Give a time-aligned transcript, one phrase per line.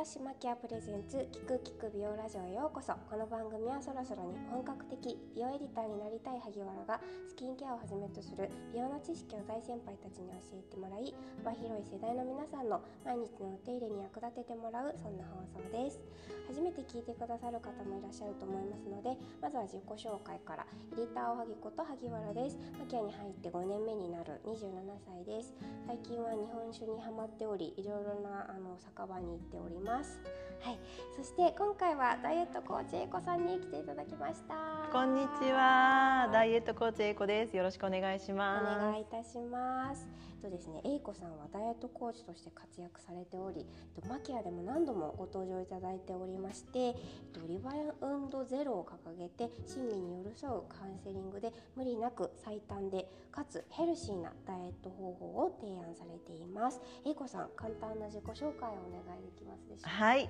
[0.00, 2.96] 雑誌マキアプレゼンツ聞く聞く美容ラジオへようこそ。
[3.04, 6.96] この番組はそろそろに本格的美容エディターになりたい萩原が
[7.28, 11.12] スキンケアをはじめとする美容の知識を大先輩たちに教えてもらい
[11.44, 16.00] 幅広い世代の皆さんの毎日のお手入れに役立ててもらうそんな放送です。
[16.48, 20.64] 初めて聞いてくださる方もいらっしゃると思いますのでまずは自己紹介から
[20.96, 22.56] エディターおはぎこと萩原です。
[22.80, 24.64] マキアに入って5年目になる27
[25.04, 25.52] 歳です。
[25.84, 29.89] 最近は日本酒にハマっておりいろいろなあの酒場に行っております。
[29.90, 30.78] はい
[31.16, 34.54] そして今回はダイエットコーチエコさんに来ていただきました
[34.92, 37.56] こんにちは、ダイエットコーチエイコです。
[37.56, 38.64] よろしくお願いしおます。
[38.80, 40.08] 願いいたします。
[40.42, 43.64] とですね、えいこさんはダイエットコーチとして活躍されており、
[43.96, 46.94] えっとマキアでも何度もご登場いただいておりまして、えっ
[47.32, 56.80] とリバウンドゼロを掲げて親身に寄り添うカウンセリングで無理なく最短でかつヘルシーなダイエット方法を提案されています。
[57.06, 59.79] えいこさん、簡単な自己紹介をお願いできますでしょうか？
[59.82, 60.28] はい、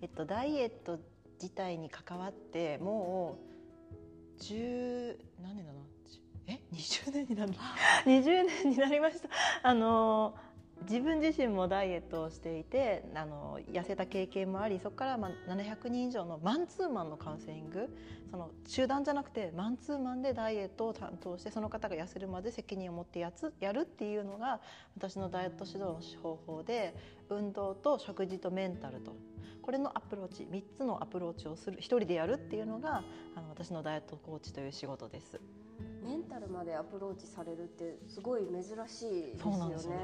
[0.00, 0.98] えっとダイエット
[1.40, 3.38] 自体に関わっても
[4.38, 5.78] う十何年だな、
[6.08, 7.52] じえ20年になる
[8.06, 9.28] 20年になりました。
[9.62, 10.34] あの
[10.82, 17.88] 自分自身もダイエットをしていてあの痩せた経験もありそこからまあ700人以上のマンツーマンのカウンセリング
[18.30, 24.60] その集団じゃなくてマンツーマンでダイエットを担当してその方が痩せるまで責任を持ってやつやるっていうのが
[24.96, 26.94] 私のダイエット指導の方法で
[27.28, 29.14] 運動と食事とメンタルと
[29.62, 33.04] これのアプローチ3つのアプローチをする一人でやるっていうのが
[33.36, 35.40] あの私のダイエットコーチという仕事です。
[36.04, 39.98] メンタルまでアプローチされるってすごい珍しいですそうなんよねですよね。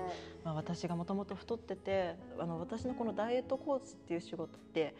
[0.44, 4.94] まあ、私がもともと太っててあの私のこのダイエットコーチっていう仕事って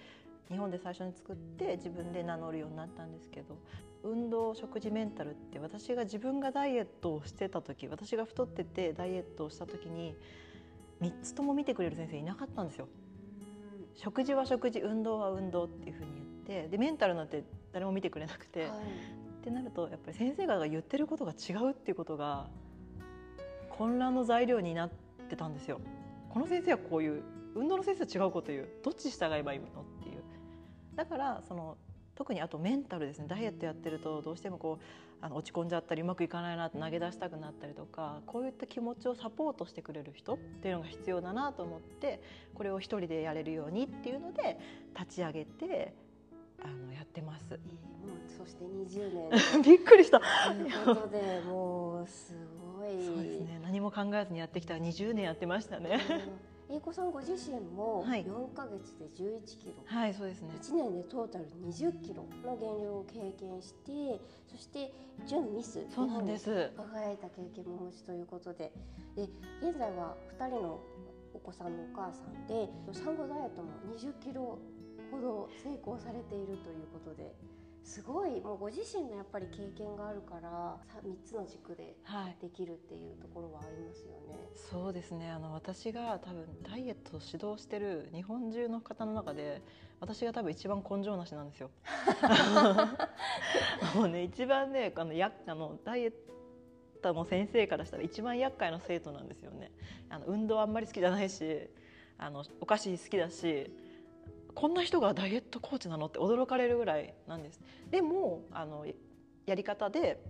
[0.50, 3.58] 日本で最初に作って自分で名乗るようになったんですけど
[4.02, 10.16] 運動食事メンタルって私が自分がダイエットをしてた時私が太っててダイエットをした時に
[11.00, 12.88] 3つとも見てくれる先生いなかったんですよ。
[13.94, 16.12] 食事は食事運動は運動っていうふうに
[16.46, 17.42] 言ってでメンタルなんて
[17.72, 18.70] 誰も見てくれなくて、はい
[19.48, 22.48] ってなるとやっぱり先生が言ってることが違うっていうことが
[23.70, 24.90] 混乱の材料になっ
[25.30, 25.80] てたんですよ。
[26.28, 27.22] この先生はこういう
[27.54, 28.68] 運動の先生は違うこと言う。
[28.84, 29.68] どっち従えばいいのっ
[30.02, 30.22] ていう。
[30.94, 31.76] だからその
[32.14, 33.26] 特にあとメンタルですね。
[33.28, 34.84] ダイエットやってるとどうしてもこう
[35.24, 42.20] あの落ち込んじゃったりうまくいかないなって投げ出したくなったりとかこういった気持ちをサポートしてくれる人っていうのが必要だなと思って
[42.54, 44.58] これを一人でやれるようにっていうので
[44.94, 45.94] 立ち上げて
[46.62, 47.46] あのやってます。
[47.52, 47.58] えー
[48.08, 49.62] もうそして20年。
[49.62, 50.20] びっくりした。
[50.20, 52.34] ということでもうす
[52.78, 53.04] ごい。
[53.04, 53.60] そうですね。
[53.62, 54.74] 何も考えずにやってきた。
[54.74, 56.00] 20年やってましたね。
[56.68, 56.76] うん。
[56.76, 58.24] 英子さんご自身もはい。
[58.24, 60.50] 4ヶ月で11キロ、はいそうですね。
[60.60, 64.92] 1年でトータル20キロの減量を経験してそして
[65.26, 65.84] 準ミス。
[65.90, 66.70] そうなんです。
[66.76, 68.72] 輝いた経験もお持ちということで。
[69.16, 69.24] で
[69.60, 70.80] 現在は2人の
[71.34, 74.58] お子さんのお母さんで産後ダイエットも20キロ
[75.10, 77.34] ほど成功されているということで
[77.88, 84.38] すごいもうご自身のやっぱり経験があるからさ3つの軸ではいできるっていうところはありますよね。
[84.54, 89.62] そうですねあの私が多分ダイエットを指導してる日本中の方の中で
[90.00, 91.70] 私が多分一番根性なしなんですよ。
[93.96, 96.12] もうね一番ねあのやあのダイエッ
[97.00, 99.72] トの先生からしたら一番厄介な生徒なんですよね。
[100.10, 101.70] あの運動あんまり好きじゃないし
[102.18, 103.72] あのお菓子好きだし
[104.58, 107.60] こんな人がダイエットコーチなのって驚かれるぐらいなんです。
[107.92, 108.86] でもあの
[109.46, 110.20] やり方で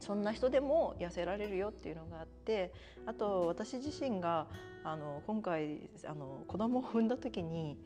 [0.00, 2.72] そんな人でも痩せられるよっていうのがあって
[3.04, 4.46] あと私自身が
[4.84, 7.76] あの今回あの子供を産んだ時に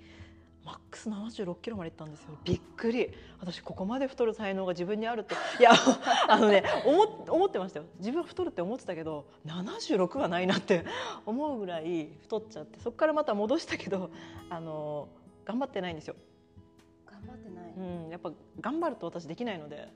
[0.64, 2.38] マックス76キロまでいったんですよ。
[2.44, 3.10] びっくり。
[3.40, 5.72] 私ここまで太る才能が自分にあるっていや
[6.28, 7.86] あのね思っ思ってましたよ。
[7.98, 10.84] 自分は太るって思ってたけど76はないなって
[11.26, 14.10] 思うぐらい太っちゃってそこからまた戻したけど
[14.48, 15.08] あの
[15.46, 16.16] 頑張ってないんですよ、
[17.10, 17.72] 頑張ってない。
[18.04, 19.88] うん、やっぱ頑張ると私できないので。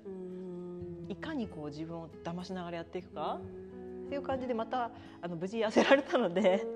[1.09, 4.91] いかにこう自分を騙しながらやっていくか、っっていう感じでまた
[5.23, 6.67] あの無事痩せられたので、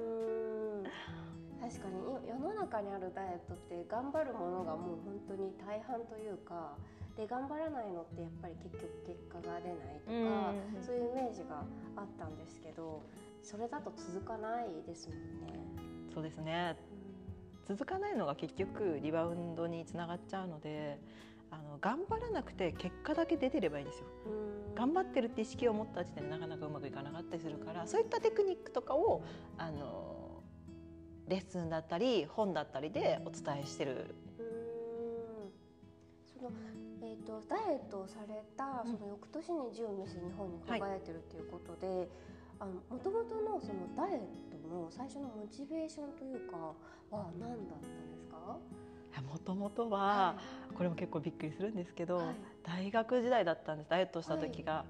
[1.61, 6.77] 確かにい世の中にあるダイエットって頑張るものがもう本当に大半というか
[7.17, 10.83] で頑張らないのってやっぱり結局結果が出ないとか、うん。
[10.87, 11.65] そういうイメージが
[11.97, 13.03] あったんですけど
[13.43, 15.59] それだと続かないですもんね。
[16.15, 16.77] そうですね
[17.67, 20.99] 続かないのが結局リバウンドにつながっちゃうので
[21.51, 24.07] あの頑張らなくて結果だけ出てればいいんですよ。
[24.27, 24.75] うん。
[24.75, 29.23] 頑張ってるって意識を持った時点でなかなかうまくいかなかったりするからそういったテクニックとかを
[29.57, 30.43] あの
[31.29, 34.15] レッスンだったり本だったりでお伝えしてる。
[36.27, 36.51] その
[37.03, 42.09] えー、とダイエットをされたうんその翌年に10ミス日本に輝いてるっていうことで、
[42.61, 46.57] あの元々のそのダイエットの最初のモチベーションというか
[47.11, 48.59] は何だったんですか？
[49.23, 50.37] もともとは、
[50.75, 52.35] これも結構びっくりするんですけど、はい。
[52.65, 53.91] 大学時代だったんです。
[53.91, 54.85] ダイエットした時が。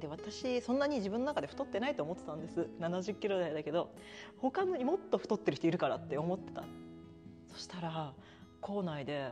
[0.00, 2.66] で私そんなに自分の中で太ってないと思ってたんです。
[2.80, 3.90] 70キロ台だけど
[4.38, 6.64] 他にもっと太ってる人いるからって思ってた。
[7.52, 8.14] そしたら
[8.62, 9.30] 校内で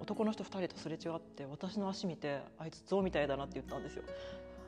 [0.00, 4.02] 男の人2人とすれ違って私の足見てあいつ象みたいだなって言ったんですよ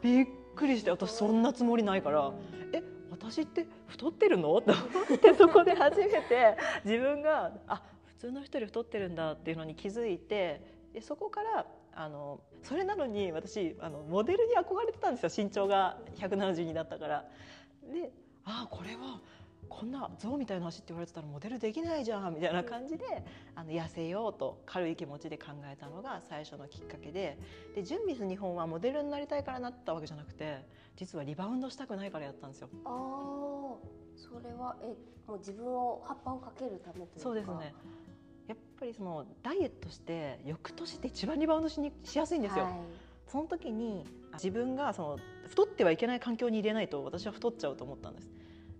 [0.02, 2.32] びっくりして私そんなつもりないから
[2.72, 4.60] え私って太ってるの？
[4.60, 4.82] と思
[5.14, 10.60] って そこで初めて自分があ普通の人より太ってるんだっていうのに気づいて
[10.92, 17.24] でそこからあのそれなのに私あのモデルに憧れてたんですよ身長が172だったから。
[17.92, 18.10] で
[18.44, 19.20] あこれは
[19.68, 23.04] こんな象みたいな足って言われてたらモデルできないじゃんみたいな感じで
[23.54, 27.38] あの痩せようと軽い気持ちで考えたのが最初のきっかけで
[27.74, 30.64] で純ミス日本はモデルになりたいからなったわけじゃなくて
[30.96, 32.68] 実はリバウンドしたくないからやったんですよ。
[32.84, 32.92] ああ
[34.16, 34.96] それはえ
[35.26, 37.74] もう自分を葉っぱをかけるためというかそうですね
[38.48, 42.64] やっぱりそのダイエットして翌年って一番リバウンドしにしやすいんですよ。
[42.64, 42.74] はい
[43.26, 44.04] その時に
[44.34, 48.30] 自分がその太ってはいけない環境に入れないと私は太っちゃうと思ったんです。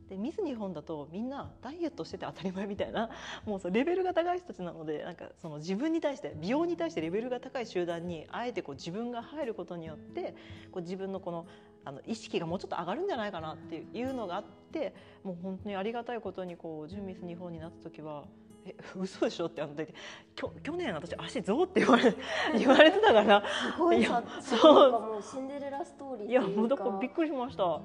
[0.09, 3.11] でミス日本だとみんなダイエットしてて当たり前みたいな
[3.45, 10.35] もうそのレベルが高い人たちなのでなんかその自分に対して美容に対してレベルが高い集団にあえてこう自分が入ることによって
[10.71, 11.47] こう自分のこの
[11.85, 14.93] あの意識がもうちょっと上がるんじゃないかなっていうのがあって
[15.23, 18.25] もう本当にありがたいことにこう純ミス日本になった時は。
[18.69, 19.95] え嘘でしょってあので
[20.35, 22.13] きょ去年私足ゾウって言われ
[22.59, 23.45] 言われてたから。
[23.77, 24.91] すごいいやさそう。
[24.91, 27.81] なんかもうシンデレラストーリーいやもうだからびっくりしました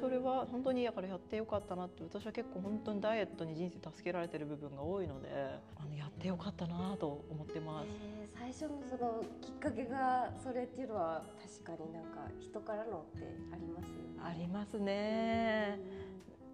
[0.00, 5.28] それは本当にだからやってよかったなって私は結構本当にダイエットに人生助けられてる部分が多いので
[5.76, 7.86] あのやってよかったなと思ってます。
[7.88, 11.22] えー最初のそのきっかけがそれっていうのは
[11.62, 13.90] 確かになんか人からのってあります？
[13.90, 14.00] よね。
[14.24, 15.78] ありますね。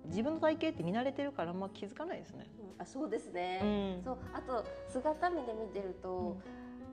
[0.06, 2.46] 自分の体型って見慣れてるからあんま気づかないですね。
[2.58, 3.98] うんあそうですうね。
[4.00, 4.02] ん。
[4.04, 6.36] そうあと姿見で見てると、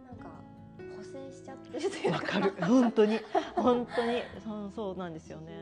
[0.07, 0.29] なんか
[0.97, 3.19] 補正しちゃってるというわかる本当に
[3.55, 5.53] 本当にそうそうなんですよね。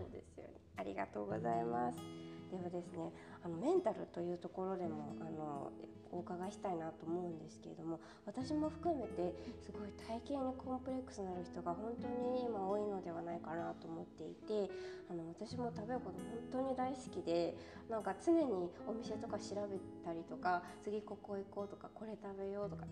[0.00, 0.60] そうですよね。
[0.76, 2.19] ありがとうございます。
[2.50, 3.12] ではですね、
[3.44, 5.72] あのメンタルというところでもあの
[6.12, 14.72] お伺いしたいなと思うんですけれども、私も含めてすごい体型にコンプレックスのある人が本当に今多いのではないかなと思っていて、
[15.08, 16.18] あの私も食べること
[16.50, 17.54] 本当に大好きで、
[17.88, 18.42] なんか常に
[18.86, 22.84] お店とか調べたりとか、次ここ行こうとかこれ食べようとか。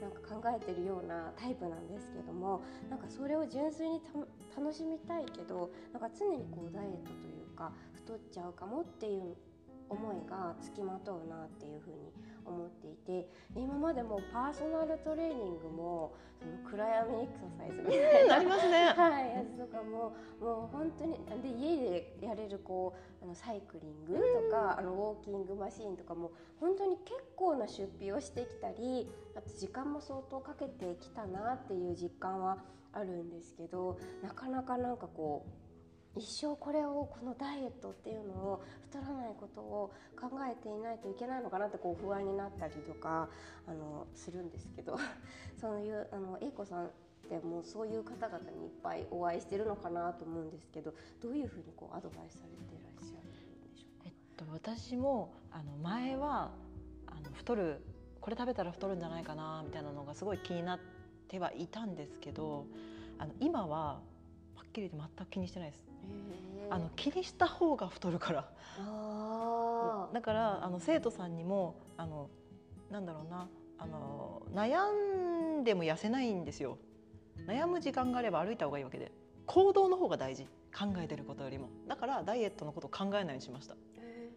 [0.00, 4.00] なんか考えてるようなタイプなんですけどもなんかそれを純粋に
[4.56, 7.72] 楽しみたいけどなんか常にこうダイエットというか
[8.04, 9.34] 太っちゃうかもっていう
[9.88, 12.12] 思いがつきまとうなっていうふうに
[12.44, 18.84] 思っていてで今までもパーソナルトレーニングもその暗闇エクササイズみたいななりますね。
[18.92, 32.58] はい、やつとかももう本当にで家でやれるこうあのサイクリングとか、あのウォーキングマシーンとかも本当に結構な出費をしてきたりあと時間も相当かけてきたなっていう実感は
[32.92, 35.63] あるんですけどなかなかなんかこう
[36.16, 43.28] 一生これをこのダイエットっていうのを太らないことを考えていないといけないのかなってこう不安になったりとか
[43.66, 44.96] あのするんですけど
[45.60, 46.90] そういうあの英子さんっ
[47.28, 56.52] てもうそういう方々にいっぱいお会いしてるのかなと思うんですけどどういうふうにこうアドバイスされていらっしゃるんでしょうえっと私もあの前は
[57.06, 57.80] あの太る
[58.20, 60.80] これ食べたら太るんじゃないかなみたいなのがすごい気になっ
[61.28, 62.66] てはいたんですけど
[63.18, 64.00] あの今は
[64.54, 65.93] はっきり言って全く気にしてないです。
[66.68, 66.76] か。
[66.76, 68.50] あの気にした方が太るから。
[70.12, 72.28] だからあの生徒さんにもあの
[72.90, 76.78] なんだろうなあの悩んでも痩せないんですよ。
[77.46, 79.12] 悩む時間があれば歩いた方がいいわけで。
[79.46, 80.46] 行動の方が大事。
[80.76, 81.68] 考えてることよりも。
[81.86, 83.74] だからダイエットのことを考えないようにしました。
[83.74, 84.30] へ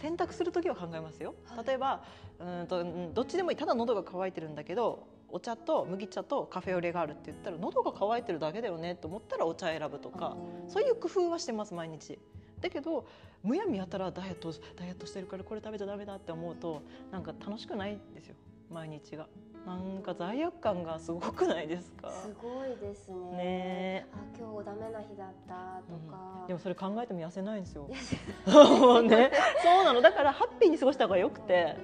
[0.00, 1.34] 選択する時は考えますよ。
[1.44, 1.66] はい。
[1.66, 2.04] 例えば
[2.38, 3.56] うーんとうんどっちでもいい。
[3.56, 10.36] ただ喉が渇いてるんだけどお茶と麦茶とカフェオレがあるって言ったら喉が渇いてるだけだよねと思ったらお茶選ぶとーか
[10.68, 12.18] そういう工夫はしてます毎日。
[12.60, 13.06] だけど
[13.42, 18.36] むやみやたらダイエットダイエットしてるからこれ食べちゃダメだって思うとなんか楽しくないんですよ
[18.70, 19.26] 毎日が。
[19.66, 22.10] なんか罪悪感がすごくないですか？
[22.10, 23.36] すごいですね。
[23.36, 24.06] ね。
[24.12, 26.44] あ今日ダメな日だったとか。
[26.48, 27.86] でもそれ考えても痩せないんですよ。
[29.02, 29.30] ね。
[29.62, 30.00] そうなの。
[30.00, 31.76] だからハッピーに過ごした方がよくて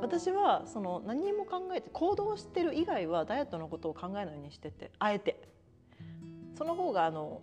[0.00, 5.50] 私はその何も考えて行動してる以外はダイエットのことを考えないようにしててあえて。
[6.60, 7.40] その方があの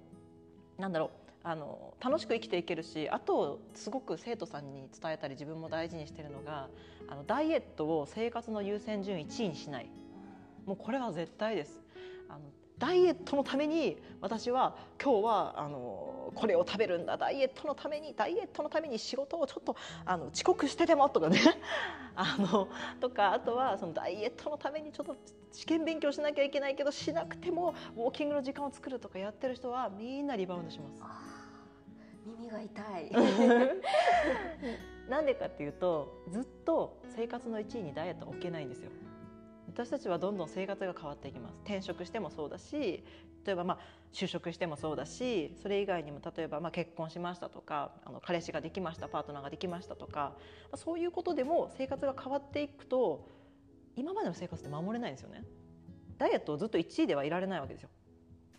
[0.77, 1.09] なんだろう
[1.41, 6.69] あの楽しく生きていけるしあとすごく生徒さんに伝えたり自分も大事にしてるのが
[7.07, 9.89] あのダイエットを生活の優先順位1位にしない。
[10.67, 11.79] もうこれは絶対です。
[12.29, 12.41] あの
[12.79, 21.39] ダイエットのために私は今日はあのこれを食べるんだダイエットのためにダイエットのために仕事をちょっとあの遅刻してでもとかね
[22.15, 22.67] あの
[22.99, 25.15] とかあとはそのダイエットのためにちょっと
[25.51, 31.01] 試験勉強しなきゃいけないけどしなくてもウォーキングの時間を作るとかやってる人はみんなリバウンドします。
[32.25, 33.11] 耳が痛い
[35.09, 38.91] なんでかっていうとずっと生活の1位にダイエットは置けないんですよ。
[39.67, 41.57] 私たちはどんどん生活が変わっていきます。
[41.63, 43.03] 転職してもそうだし
[43.45, 43.79] 例えばまあ
[44.13, 50.33] 就職してもそうだしそれ以外にも例えばまあ結婚しましたとかあの彼氏ができましたパートナーができましたとか
[50.75, 53.27] そういうことでも生活が変わっていくと
[53.95, 55.43] 今までの生活って守れないんですよね。
[56.17, 57.89] ダイエットをずっと1位ではいられないわけですよ。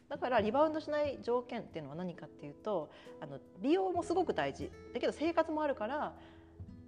[0.08, 4.70] だからリバウンドしない条件っていうのは何かっていうとあの美容もすごく大事。
[4.94, 6.14] だけど生活もあるから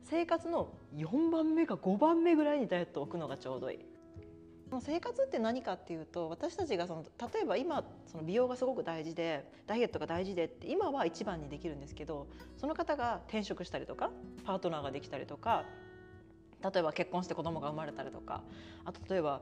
[0.04, 3.89] 生活の4番目か5番目ぐらいにダイエットを置くのがちょうどいい。
[4.80, 14.10] 生活って何かっていうと私たちがその例えば今その美容がすごく大事でダイエットが大事でって今は一番にできるんですけどその方が転職したりとか
[14.44, 15.64] パートナーができたりとか
[16.62, 18.42] 例えば結婚して子供が生まれたりとか
[18.84, 19.40] あと例えば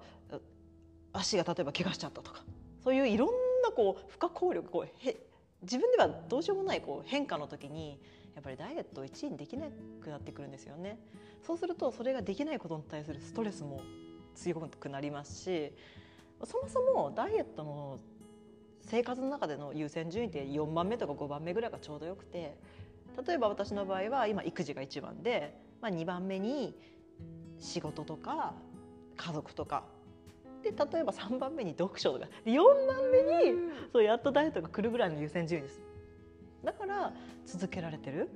[1.13, 2.43] 足が例えば怪我しちゃったとか
[2.83, 3.29] そういういろん
[3.63, 5.17] なこう不可抗力こうへ
[5.63, 8.01] 自分ではどうしようもないこう変化の時に
[8.35, 9.67] やっぱりダイエットを1位にできな
[10.01, 10.97] くなってくるんですよね。
[11.45, 13.81] そうするとそれができないことに対するストレスも
[14.39, 15.73] 強くなりますし
[16.45, 17.99] そもそもダイエットの
[18.81, 22.57] 生活の中での優先順位って4番目とか5番目ぐらいがちょうどよくて
[23.27, 26.75] 例えば私の場合は今育児が1番で、まあ、2番目に
[27.59, 28.55] 仕事とか
[29.17, 29.85] 家族とか。
[30.63, 32.27] で例えば3番目に読書とか。
[32.45, 33.59] 4番目に
[33.93, 35.81] そうやっとダイエットが来るぐらいの優先順位です。
[36.65, 37.13] だから
[37.47, 38.29] 続けられてる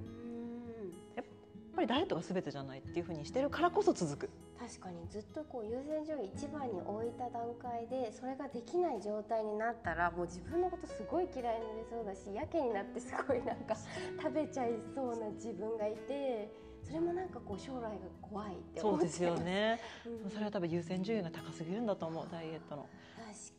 [1.82, 4.30] ぱりダイエットが全てじゃないっていうふうにしてるからこそ続く。
[4.58, 13.74] 確かにずっとこう優先順位一番に置いた段階でそれができない状態になったらもう自分のことすごい嫌いになりそうだしやけになってすごいなんか
[14.22, 16.48] 食べちゃいそうな自分がいて
[16.84, 19.80] それもなんかこう将来が怖いって思っちゃいますそうですよ、ね。
[20.24, 20.30] うん。
[20.30, 22.88] それは多分優先順位が高すぎるんだと思うダイエットの。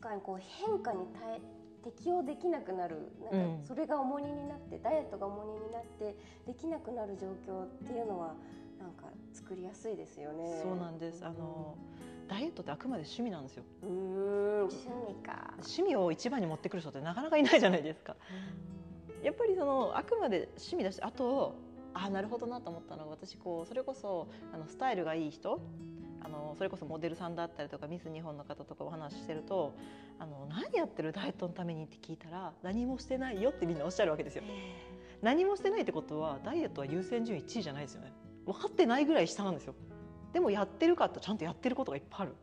[0.00, 1.40] かにこう変化に耐え
[1.84, 3.12] 適応できなくなる。
[3.30, 3.60] なんうん。
[3.60, 8.34] かそれが重荷になって、ダイエットが重荷になってできなくなる状況っていうのは
[8.78, 10.60] なんか作りやすいですよね。
[10.62, 11.24] そうなんです。
[11.24, 11.76] あの
[12.28, 13.64] ダイエットってあくまで趣味なんですよ。
[13.82, 13.92] うーん。
[14.64, 14.76] 趣
[15.08, 15.52] 味か。
[15.58, 18.16] 趣味を一番に持ってくる人ってなかなかいないじゃないですか。
[19.22, 21.54] やっぱりそのあくまで趣味だしあと
[21.94, 25.60] あなるほどなと思ったのが私こうそれこそあのスタイルがいい人
[26.24, 29.74] あのそれこそモデルさんだったりとかミス日本の方とかお話ししてると
[30.18, 34.42] あの何やってるダイエットのためにって聞いたら何もしてないよってみんなおっしゃるわけですよ。
[35.22, 38.12] 何もしてないってことはダイエットは優先順位1位じゃないですよね。
[38.46, 39.74] 分かってないぐらい下なんですよ。
[40.32, 42.34] でもやってるかってちゃんとやってることがいっぱいある。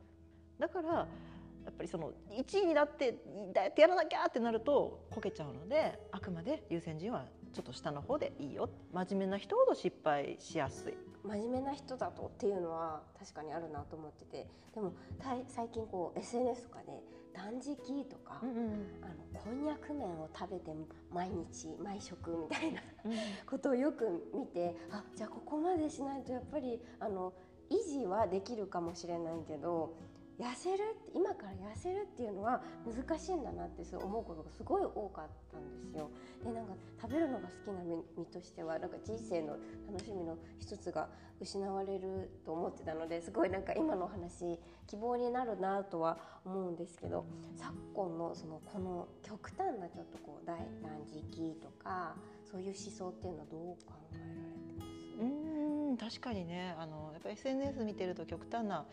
[0.60, 3.18] だからやっぱりその1位になって
[3.54, 8.70] ダイエットやらなきゃってなるとこけちゃうのであくまで優先順位はちょっと下の方でいいよ。
[8.94, 17.02] 真面目な人ほど失敗しやすい真面目な人だとっていうのは確かにあるなと思っててでもたい最近こう SNS とかで
[17.34, 20.72] 断食とか、あのこんにゃく麺を食べて
[21.14, 22.82] 毎日毎食みたいな
[23.50, 27.32] ことをよく見てあじゃあここまでしないとやっぱりあの
[27.70, 29.94] 維持はできるかもしれないけど
[30.42, 36.10] 痩せるって今から痩せるっていうのは難しいんだなってそう思うことがすごい多かったんですよ。
[36.44, 37.84] でなんか食べるのが好きな
[38.18, 39.58] 身としてはなんか人生の
[39.88, 52.16] 楽しみの一つが失われると思ってたのですごいなんか今のお話希望になるなとは思うんですけど昨今のそのこの極端なちょっとこう大断食とか
[52.50, 55.22] そういう思想っていうのはどう考えられてます？
[55.22, 58.86] うん確かにねあのやっぱ SNS 見てると極端な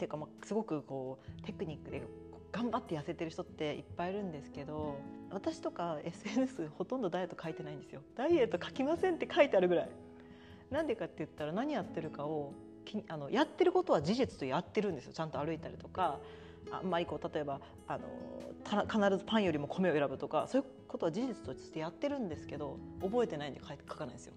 [0.00, 2.02] ていうか、まあ、すごくこうテクニックで
[2.52, 4.96] 頑張って痩せてる人っていっぱいいるんですけど
[5.30, 8.00] 私とか SNS ほとんどダイエット書いてないんですよ。
[8.16, 9.90] ダイエット書きませんって書いてあるぐらい。
[10.70, 12.52] なんでかって言ったら何やってるかを
[13.08, 15.12] あのやってることは事実とやってるんですよ。
[15.12, 16.18] ちゃんと歩いたりとか
[16.70, 18.08] あんまりこう例えばあの
[18.64, 24.34] 必ずパンよりも米を選ぶとかそういうことは事実としてやってるんですけど覚えてないんで書かないんですよ。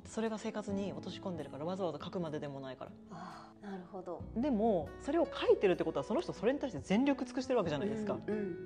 [0.00, 2.90] ってそれが生活に落とし込んでるからわざわざ書くまででもないから。
[3.10, 4.22] あなるほど。
[4.36, 8.56] でもそれを書いてるってことはその人それに対して全力尽くしてるわけじゃないですか、うんうん。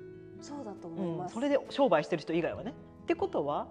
[0.41, 2.71] そうだと思いうんます、それで商売してる人以外はね。
[3.03, 3.67] ってことは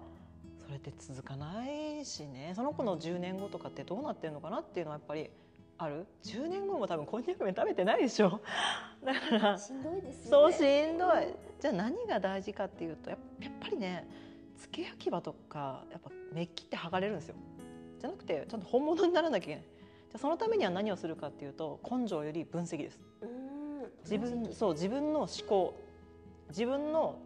[0.59, 2.53] それって続かないしね。
[2.55, 5.29] その子の10年後とかってどうなってるのかなっていうのはやっぱり
[5.77, 6.05] ある。
[6.23, 8.41] 10年後も多分こんにゃく麺食べてないでしょ。
[9.03, 11.33] だからしんどいですそうしんどい。
[11.59, 14.07] じゃあ何が大事かっていうとやっやっぱりね
[14.57, 17.35] つけ焼き場とかやっぱメッキって剥がれるんですよ
[18.03, 19.63] じゃなくてちゃんと本物にならなきゃいけない。
[19.63, 22.99] じゃあそのためには何をするかっていうと根性より分析です。
[24.03, 25.79] 自分そう自分の思考。
[26.49, 27.17] 自分の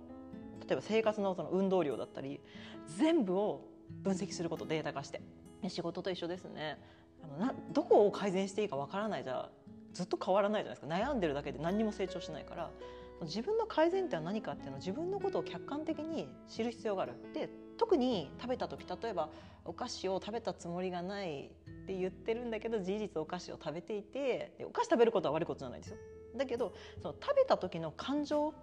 [0.67, 2.39] 例えば生活のその運動量だったり
[2.85, 3.65] 全部を
[4.03, 5.21] 分析することデータ化して。
[5.67, 6.79] 仕事と一緒ですね。
[7.23, 9.49] あのなどこを改善していいかわからないじゃ
[9.93, 10.95] ずっと変わらないじゃないですか。
[10.95, 12.69] 悩んでるだけで何にも成長しないから。
[13.23, 17.13] 自分の改善点は何かっていうのを自分のことを客観的に知る必要がある。
[17.33, 19.29] で特に食べた時例えば
[19.65, 25.97] お菓子を食べたつもりがないって言ってるんだけど事実お菓子を食べていてお菓子食べることは悪いことじゃないですよ。
[26.35, 28.53] だけどその食べた時の感情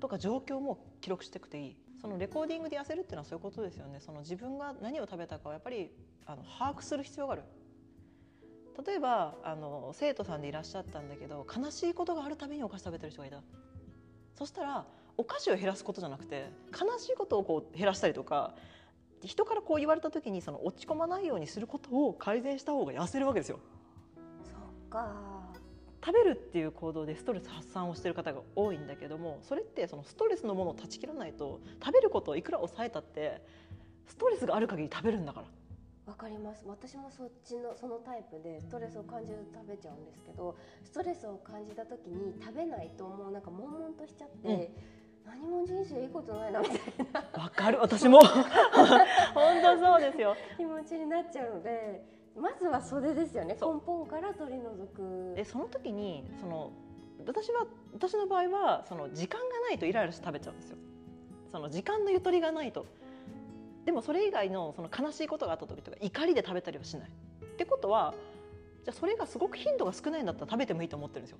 [0.00, 1.76] とか状況も記録していくといい。
[2.00, 4.00] そのレコーディングで痩せるっていうのはそういうことですよね。
[4.00, 5.90] その自分が何を食べたかをやっぱり
[6.26, 7.42] あの把握する必要がある。
[8.86, 13.42] 例えばあの生徒さんでいらっしゃったんだけど悲しいことがあるたびにお菓子食べてる人がいた
[14.34, 14.86] そしたら
[15.18, 18.54] お菓子を減らすことじゃなくて悲しいことをこう減らしたりとか
[19.24, 23.58] 人からこう言われた時にその落ち込まないようにすることを改善した方が痩せるわけですよ。
[24.44, 25.14] そっか。
[26.04, 33.42] 食べるっていう行動でストレス発散をしている方が多いんだけどもそれってそのストレスのものを断ち切らないと食べることをいくら抑えたって
[34.06, 35.46] ストレスがある限り食べるんだから。
[36.06, 36.62] わかります。
[36.64, 44.68] 私もそっちのそのタイプでストレスを感じると食べちゃうんですけどストレスを感じた時に食べないともうなんか悶々としちゃって、うん
[45.26, 46.78] 何も人生いいことないなみたい
[47.12, 47.42] な。
[47.42, 47.78] わかる。
[47.80, 48.20] 私も。
[49.34, 50.36] 本当そうですよ。
[50.56, 52.04] 気持ちになっちゃうので
[52.36, 53.54] まずはそれですよね。
[53.54, 55.34] 根本から取り除く。
[55.34, 56.70] でその時にその
[57.26, 60.78] 私は私の場合はその時間がないとイライラして食べちゃうんですよ。
[61.50, 62.86] その時間のゆとりがないと。
[63.84, 67.08] でもそれ以外のその悲しいことがあった時とか怒りで食べたりはしない。
[67.08, 68.14] ってことは
[68.84, 71.38] じゃあそれがすごく頻度が少ないんだったら食べてもいいと思ってるんですよ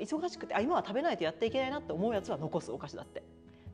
[0.00, 3.22] 忙しくてあ今は食べないとやっていけないなって思うやつは残すお菓子だって。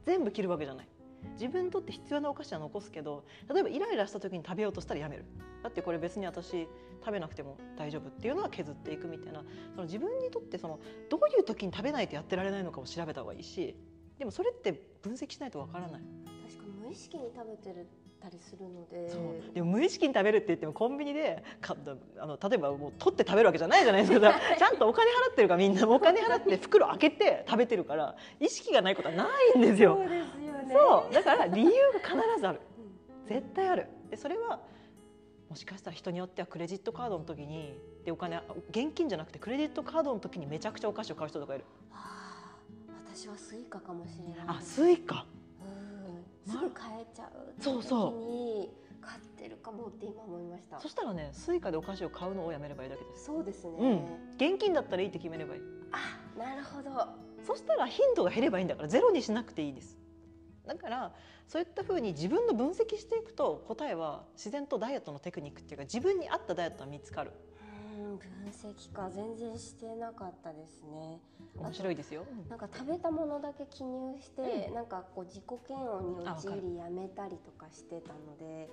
[0.05, 0.89] 全部切るわけじゃない。
[1.35, 5.25] 自分にとって必要なお菓子は残すけど例えばイライラした時に食べようとしたらやめる。
[5.63, 6.67] だってこれ別に私
[7.01, 9.45] 食べなくても大丈夫っていうのは削っていくみたいな。
[9.75, 13.77] その自分にとってそのどういう時に食べないとやってられないのかを調べた方がいいし
[14.19, 16.03] でもそれって分析しないとわからない、
[16.49, 17.87] 確か無意識に食べてる
[18.23, 19.13] たりするので。
[19.55, 21.77] でも無意識に食べるって言ってもコンビニでか
[22.19, 24.35] あの例えばもう取って食べるわけじゃないじゃないですか。
[24.57, 29.97] ちゃんとお金払ってるからみんなお金払って袋開けて食べてるから意識がないことはないんですよ。
[29.97, 30.75] そうですよね。
[30.75, 31.15] そう。
[31.15, 32.61] だから理由が必ずある。
[32.79, 33.29] うん。
[33.29, 33.87] 絶対ある。
[34.11, 34.61] でそれは
[35.49, 41.65] もしかしたら人によってはクレジットカードの時にでお金現金じゃなくてクレジットカードの時にめちゃくちゃお菓子を買う人とかいる。
[41.93, 44.57] あー私は Suica かもしれない。
[44.57, 45.27] あ Suica。
[46.47, 46.53] うん。
[46.53, 48.83] すぐ買えちゃうそうそう。
[49.01, 50.81] 買ってるかもって今思いました。
[50.81, 53.25] そしたらね Suica でお菓子を買うのをやめればいいだけです。
[53.25, 53.99] そうですね、うん。
[54.37, 55.61] 現金だったらいいって決めればいい。
[55.93, 56.91] あなるほど。
[57.45, 59.99] そしたら頻度が減ればいいんだからゼロにしなくていいです。
[60.67, 61.13] だから
[61.49, 67.33] そういったふうに自分の分析していくと答えは自然とダイエットのテクニックっていうか自分に合ったダイエットは見つかる
[67.99, 69.11] うん分析か。
[69.11, 71.21] 全然してなかったですね。
[71.59, 78.71] 面白いですよ、なんか食べたものだけ記入して、なんかこう自己嫌悪に陥りやめたりとかしてたので、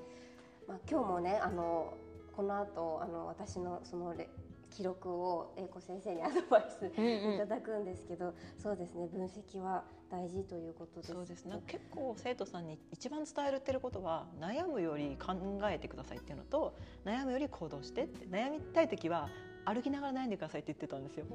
[0.68, 1.94] まあ、今日もねあの
[2.36, 4.30] この後あの私のそのレ
[4.72, 7.36] 記録を英子先生にアドバイスうん。
[7.36, 11.14] いただくんですけど、そうですね分析は大事ということです。
[11.14, 11.46] そうです。
[11.46, 15.36] ね結構生徒さんに一番伝えてることは悩むより考
[15.70, 19.30] えてくださいっていうのと悩むより行動してって悩みたい時は
[19.66, 21.26] 歩きながら悩んでくださいって言ってたんですよ。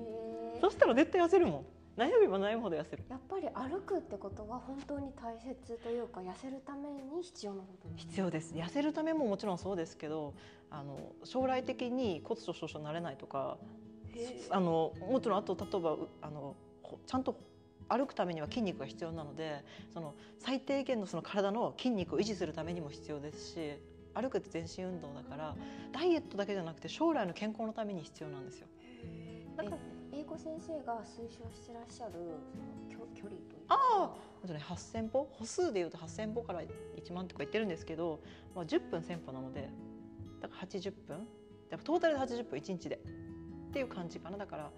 [0.60, 1.64] そしたら絶対痩せるもん。
[1.96, 3.04] 悩めば悩むほど痩せる。
[3.08, 8.54] やっぱり歩くってことは本当に大切というか痩せるために必要なこと必要です。
[8.54, 10.34] 痩せるためももちろんそうですけど
[10.70, 13.58] あの将来的に骨粗しょう症になれないとか
[14.50, 17.38] あのもちろんあと例えばうあのほちゃんと
[17.88, 23.72] 歩くためには筋肉が必要なのでその最低限のその体の筋肉を維持するためにも必要ですし
[24.14, 25.56] 歩くって全身運動だから
[25.92, 28.68] ダイエットだけじゃなくて将来の健康のために必要なんですよ。
[29.56, 29.76] だから
[30.12, 32.12] 英子先生が推奨してらっしゃる
[32.52, 33.76] その距距離というか。
[33.76, 35.28] ああとね8,000歩？
[35.32, 38.20] 歩数でいうと8,000歩から1万とか言ってるんですけど、
[38.54, 39.68] まあ、10分1,000歩なので
[40.40, 41.16] だから80分？
[41.70, 42.96] やっぱトータルで80分1日で。
[42.96, 44.38] っていう感じかな。
[44.38, 44.70] だから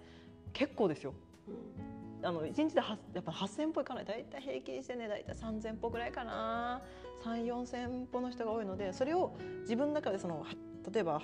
[0.53, 1.13] 結構ですよ。
[1.47, 4.05] うんあの1日ではやっぱ8,000歩いかない。
[4.05, 6.81] 大体平均してね大体3,000歩ぐらいかな。
[7.23, 10.45] 3,4,000歩の人が多いのでそれを自分の中でそのは
[10.91, 11.21] 例えば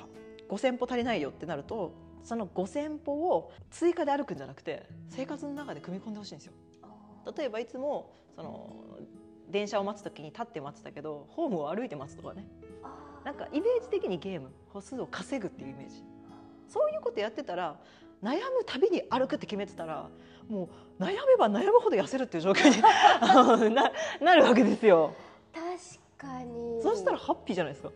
[0.49, 6.53] 5,000歩足りないよってなるとその5,000歩を追加で歩くんじゃなくて生活の中で組み込んでほしいんですよ。
[7.37, 8.75] 例えばいつもその
[9.49, 12.45] 電車を待つ時に立って待ってたけどホームを歩いて待つとかね。
[13.23, 16.03] なんかイメージ的にゲーム歩数を稼ぐっていうイメージ。
[16.67, 17.79] そういうことやってたら
[18.23, 20.09] 悩むたびに歩くって決めてたら
[20.49, 25.13] もう悩めば悩むほど痩せるっていう状況に ななるわけですよ。
[25.53, 25.61] 確
[26.17, 26.81] かに。
[26.81, 27.91] そしたらハッピーじゃないですか。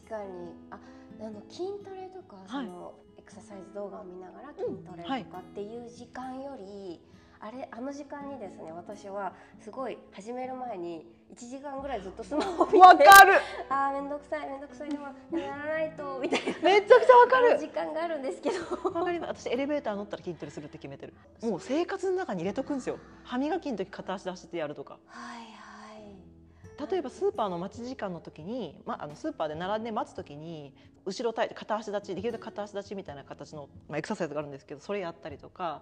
[0.00, 0.54] 確かに。
[0.70, 0.78] あ
[1.18, 7.00] あの筋トレとかその、エクササイズ動画を見ながら筋トレはいとかっていう時間より、
[7.40, 13.34] あれあの時間にですね私はすごい始める前に1時間ぐらいずっとスマホを見てわかる。
[13.68, 14.88] あーめんどくさいめんどくさい。
[14.88, 15.04] でも
[15.38, 16.46] やらないとみたいな。
[16.62, 17.58] めちゃくちゃわかる。
[17.58, 18.90] 時間があるんですけど。
[18.90, 19.48] わかります。
[19.48, 21.14] 私エレベーター乗ったら筋トレするって決めてる。
[21.42, 22.98] もう生活の中に入れとくんですよ。
[23.24, 24.98] 歯磨きの時片足出してやるとか。
[25.06, 26.90] はいはい。
[26.90, 30.74] 例えばスーパーの待ち時間の時に、まあ、あのスーパーで並んで待つ時に
[31.06, 35.80] 後ろ対片足立ちできるだけ片足立ちみたいな形の、まあ、エクササイズがあるんですけどそれやったりとか、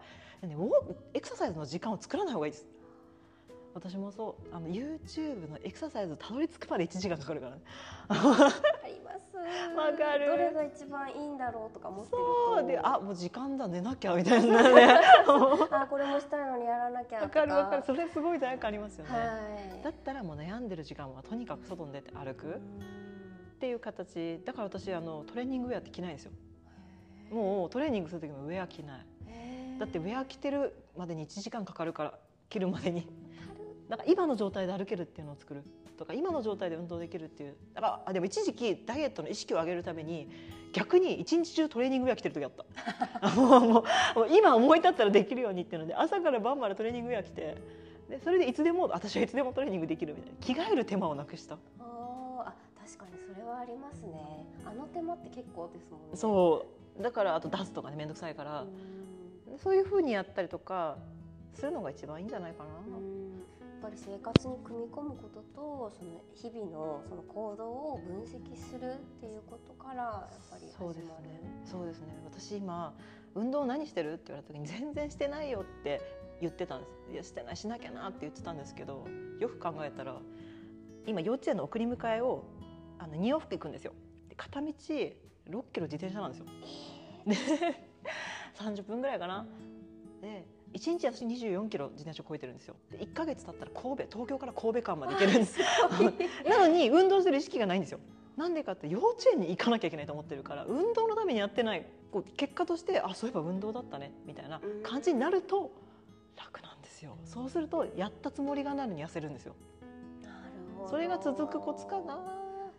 [1.15, 2.67] エクササイズの時間を作らない方がいいです
[3.75, 7.63] 私もそうあの YouTube のエクササイズたどり着くまで1時間かかるからね。
[8.09, 8.15] あ
[8.87, 9.37] ります。
[9.77, 10.27] わかる。
[10.31, 12.55] どれが一番いいんだろうとか思ってると。
[12.57, 12.67] そう。
[12.67, 15.01] であもう時間だ寝なきゃみたいなね。
[15.73, 17.83] あこれもしたいのにやらなきゃとわかるわかる。
[17.85, 19.25] それすごい罪悪感ありますよね、は
[19.81, 19.83] い。
[19.83, 22.55] だったらもう悩んでる時間はとにかく外に出て歩く。
[22.55, 24.41] っていう形。
[24.45, 26.33] だから私あのトレーニングウェアって着ないんですよ。
[27.33, 29.07] もうトレーニングする時もウェア着ない。
[29.79, 33.09] だってウェア着てるまでに1時間かかるから着るまでに
[33.89, 35.63] だから今の状態で歩けるっていうのを作る。
[35.97, 37.55] とか今の状態で運動できるっていう。
[37.75, 40.29] だからあでも一時期ダイエットの意識を上げるために
[40.73, 42.53] 逆に一日中トレーニングウェア着てる時あっ
[43.21, 43.31] た。
[43.41, 43.85] もうもう
[44.31, 47.57] 今思い立ったらできるようにっていうので朝から晩までトレーニングウェア着て
[48.09, 51.57] でそれでいつでも私はいつでもトレーニングできるみたいな着替える手間をなくした。
[51.79, 52.53] あ
[52.85, 54.47] 確かにそれはありますね。
[54.67, 56.17] あの手間って結構ですもんね。
[56.17, 56.67] そ
[56.99, 57.03] う。
[57.03, 58.63] だからあと出すとかね面倒くさいから。
[58.63, 58.65] う
[59.55, 59.59] ん。
[59.59, 60.97] そういうふうにやったりとか
[61.55, 62.71] するのが一番いいんじゃないかな。
[63.85, 71.41] ぱり生活に組み込むこととその日々のその行動を分析するっていうことからやっぱり始まるそうですね。
[71.67, 72.07] そうですね。
[72.25, 72.95] 私今
[73.35, 76.01] 運動何してるって言われた時に全然してないよって
[76.41, 77.13] 言ってたんです。
[77.13, 79.07] いやしてないしなきゃなって言ってたんですけど、
[79.39, 80.17] よく考えたら
[81.07, 82.45] 今幼稚園の送り迎えを
[82.99, 83.93] あの2往復行くんですよ。
[84.31, 84.73] で片道6
[85.75, 86.47] キロ自転車なんですよ。
[87.27, 87.37] で
[88.55, 89.47] 30 分ぐらいかな。
[90.23, 92.75] で1日私24キロ自転車超えてるんですよ。
[92.91, 95.67] で1ヶ月経ったら神戸東京から神戸間まで行けるんですよ。
[96.49, 98.01] なのに運動する意識がないんですよ。
[98.37, 105.71] なんでかって幼稚園に行かなきゃいけないと思ってるから運動のためにやってないこう結果としてあそういえば運動だったねみたいな感じになると
[106.37, 107.17] 楽なんですよ。
[107.25, 109.55] そうするとやったつもりがなるに痩せるんですよ。
[110.23, 110.35] なる
[110.77, 110.89] ほど。
[110.91, 112.17] それが続くコツかな。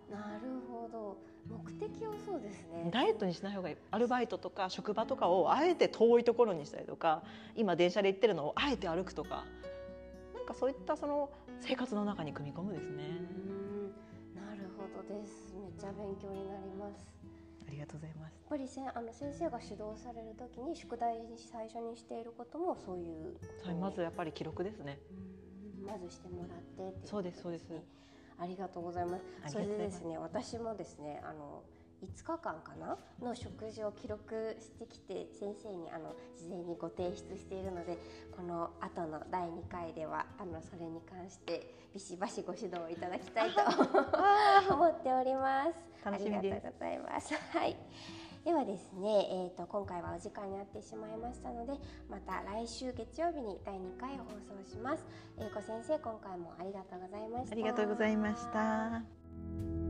[0.10, 2.90] なるほど目的をそうですね。
[2.92, 3.76] ダイエットにしない方がいい。
[3.92, 7.24] アルバイトとか職場とかをあえて遠いところにしたりとか
[7.56, 9.46] 今電車で行ってるのをあえて歩くとか。
[10.34, 11.30] なんかそういったその
[11.60, 13.04] 生活の中に組み込むですね。
[13.04, 14.36] うん。
[14.36, 15.56] なるほどです。
[15.60, 17.16] めっちゃ勉強になります。
[17.68, 18.36] ありがとうございます。
[18.46, 25.00] やっぱりせあの先生が指導されるときに宿題に最初にしていることもそういうことにそれまずやっぱり記録ですね
[25.82, 27.84] うんまずしてもらってそうですそうですね
[28.40, 31.64] ありがとうございますそれでですね私もですねあの
[32.04, 37.98] 5日間かなの食事を記録してきて先生にあの事前にご提出しているので
[38.36, 43.62] この後の第2回ではあのそれに関してビシバシご指導いただきたいと
[44.74, 45.96] 思っております。
[46.06, 47.34] 楽しみですありがとうございます。
[47.34, 47.76] はい。
[48.46, 51.74] ではですね、えー、と今回はお時間になってしまいましたので
[52.08, 54.26] また来週月曜日に第2回放
[54.64, 55.04] 送します。
[55.40, 57.54] 英子、先生今回もありがとうございました。
[57.54, 59.85] ありがとうございました。